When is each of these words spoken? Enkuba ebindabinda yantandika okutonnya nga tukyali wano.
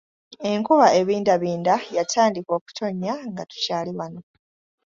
Enkuba 0.51 0.87
ebindabinda 0.99 1.73
yantandika 1.95 2.51
okutonnya 2.59 3.13
nga 3.29 3.43
tukyali 3.49 3.91
wano. 3.97 4.21